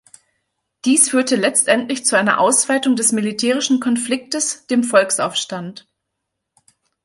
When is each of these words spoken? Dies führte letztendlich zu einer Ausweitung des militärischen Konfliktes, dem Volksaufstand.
Dies 0.83 1.09
führte 1.09 1.35
letztendlich 1.35 2.07
zu 2.07 2.17
einer 2.17 2.39
Ausweitung 2.39 2.95
des 2.95 3.11
militärischen 3.11 3.79
Konfliktes, 3.79 4.65
dem 4.65 4.83
Volksaufstand. 4.83 5.87